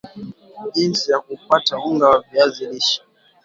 [0.73, 3.01] Jinsi ya kupata unga wa viazi lishe